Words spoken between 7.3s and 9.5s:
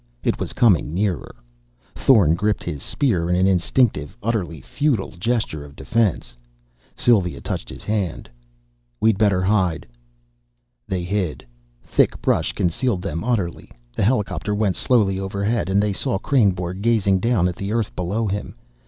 touched his hand. "We'd better